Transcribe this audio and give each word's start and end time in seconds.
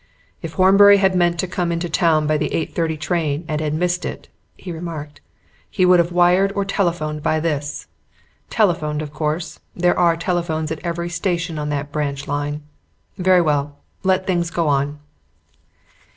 "If 0.41 0.53
Horbury 0.53 0.97
had 0.97 1.13
meant 1.15 1.37
to 1.41 1.47
come 1.47 1.71
into 1.71 1.87
town 1.87 2.25
by 2.25 2.35
the 2.35 2.49
8.30 2.49 2.99
train 2.99 3.45
and 3.47 3.61
had 3.61 3.75
missed 3.75 4.03
it," 4.03 4.29
he 4.57 4.71
remarked, 4.71 5.21
"he 5.69 5.85
would 5.85 5.99
have 5.99 6.11
wired 6.11 6.51
or 6.55 6.65
telephoned 6.65 7.21
by 7.21 7.39
this. 7.39 7.85
Telephoned, 8.49 9.03
of 9.03 9.13
course: 9.13 9.59
there 9.75 9.99
are 9.99 10.17
telephones 10.17 10.71
at 10.71 10.81
every 10.83 11.09
station 11.09 11.59
on 11.59 11.69
that 11.69 11.91
branch 11.91 12.27
line. 12.27 12.63
Very 13.19 13.41
well, 13.41 13.77
let 14.03 14.25
things 14.25 14.49
go 14.49 14.67
on." 14.67 14.97